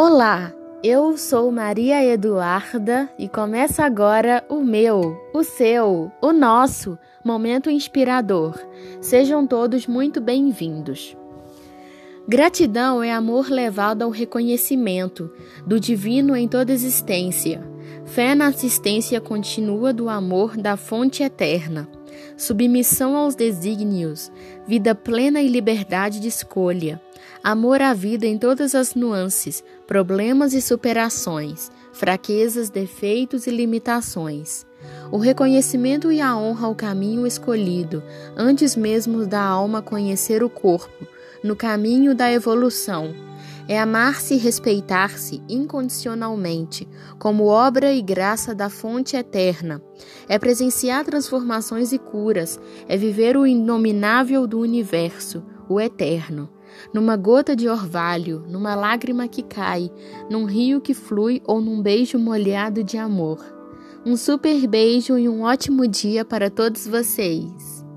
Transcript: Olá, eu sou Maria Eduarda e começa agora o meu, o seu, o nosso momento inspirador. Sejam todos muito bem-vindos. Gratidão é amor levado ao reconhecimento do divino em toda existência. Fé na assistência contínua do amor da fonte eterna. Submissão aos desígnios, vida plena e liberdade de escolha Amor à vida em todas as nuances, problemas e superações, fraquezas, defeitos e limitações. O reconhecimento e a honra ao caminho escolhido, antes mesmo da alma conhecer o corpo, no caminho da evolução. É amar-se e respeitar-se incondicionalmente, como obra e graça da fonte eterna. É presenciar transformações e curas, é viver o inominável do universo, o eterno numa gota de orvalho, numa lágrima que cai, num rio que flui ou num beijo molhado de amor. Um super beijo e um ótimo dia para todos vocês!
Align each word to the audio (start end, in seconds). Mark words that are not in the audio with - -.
Olá, 0.00 0.54
eu 0.80 1.18
sou 1.18 1.50
Maria 1.50 2.04
Eduarda 2.04 3.10
e 3.18 3.28
começa 3.28 3.84
agora 3.84 4.44
o 4.48 4.62
meu, 4.62 5.20
o 5.34 5.42
seu, 5.42 6.12
o 6.22 6.32
nosso 6.32 6.96
momento 7.24 7.68
inspirador. 7.68 8.54
Sejam 9.00 9.44
todos 9.44 9.88
muito 9.88 10.20
bem-vindos. 10.20 11.16
Gratidão 12.28 13.02
é 13.02 13.12
amor 13.12 13.50
levado 13.50 14.02
ao 14.02 14.10
reconhecimento 14.10 15.32
do 15.66 15.80
divino 15.80 16.36
em 16.36 16.46
toda 16.46 16.72
existência. 16.72 17.60
Fé 18.04 18.36
na 18.36 18.46
assistência 18.46 19.20
contínua 19.20 19.92
do 19.92 20.08
amor 20.08 20.56
da 20.56 20.76
fonte 20.76 21.24
eterna. 21.24 21.88
Submissão 22.36 23.16
aos 23.16 23.34
desígnios, 23.34 24.30
vida 24.66 24.94
plena 24.94 25.40
e 25.40 25.48
liberdade 25.48 26.20
de 26.20 26.28
escolha 26.28 27.00
Amor 27.42 27.80
à 27.80 27.94
vida 27.94 28.26
em 28.26 28.36
todas 28.36 28.74
as 28.74 28.94
nuances, 28.94 29.62
problemas 29.86 30.52
e 30.52 30.60
superações, 30.60 31.70
fraquezas, 31.92 32.68
defeitos 32.68 33.46
e 33.46 33.50
limitações. 33.50 34.66
O 35.10 35.18
reconhecimento 35.18 36.10
e 36.10 36.20
a 36.20 36.36
honra 36.36 36.66
ao 36.66 36.74
caminho 36.74 37.26
escolhido, 37.26 38.02
antes 38.36 38.76
mesmo 38.76 39.24
da 39.24 39.40
alma 39.40 39.80
conhecer 39.80 40.42
o 40.42 40.50
corpo, 40.50 41.06
no 41.42 41.54
caminho 41.54 42.14
da 42.14 42.30
evolução. 42.30 43.14
É 43.68 43.78
amar-se 43.78 44.34
e 44.34 44.38
respeitar-se 44.38 45.42
incondicionalmente, 45.48 46.88
como 47.18 47.44
obra 47.44 47.92
e 47.92 48.00
graça 48.00 48.54
da 48.54 48.70
fonte 48.70 49.14
eterna. 49.14 49.82
É 50.28 50.38
presenciar 50.38 51.04
transformações 51.04 51.92
e 51.92 51.98
curas, 51.98 52.58
é 52.88 52.96
viver 52.96 53.36
o 53.36 53.46
inominável 53.46 54.46
do 54.46 54.58
universo, 54.58 55.44
o 55.68 55.78
eterno 55.78 56.50
numa 56.92 57.16
gota 57.16 57.56
de 57.56 57.68
orvalho, 57.68 58.44
numa 58.48 58.74
lágrima 58.74 59.28
que 59.28 59.42
cai, 59.42 59.90
num 60.30 60.44
rio 60.44 60.80
que 60.80 60.94
flui 60.94 61.42
ou 61.44 61.60
num 61.60 61.82
beijo 61.82 62.18
molhado 62.18 62.82
de 62.82 62.96
amor. 62.96 63.44
Um 64.04 64.16
super 64.16 64.66
beijo 64.66 65.18
e 65.18 65.28
um 65.28 65.42
ótimo 65.42 65.86
dia 65.86 66.24
para 66.24 66.50
todos 66.50 66.86
vocês! 66.86 67.87